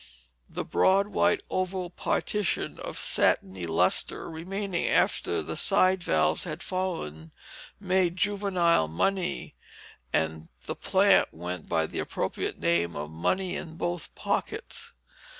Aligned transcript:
The 0.49 0.65
broad 0.65 1.09
white 1.09 1.43
oval 1.51 1.91
partition, 1.91 2.79
of 2.79 2.97
satiny 2.97 3.67
lustre, 3.67 4.27
remaining 4.31 4.87
after 4.87 5.43
the 5.43 5.55
side 5.55 6.01
valves 6.01 6.43
had 6.43 6.63
fallen, 6.63 7.31
made 7.79 8.15
juvenile 8.17 8.87
money, 8.87 9.53
and 10.11 10.49
the 10.65 10.75
plant 10.75 11.31
went 11.31 11.69
by 11.69 11.85
the 11.85 11.99
appropriate 11.99 12.57
name 12.57 12.95
of 12.95 13.11
money 13.11 13.55
in 13.55 13.75
both 13.75 14.15
pockets. 14.15 14.93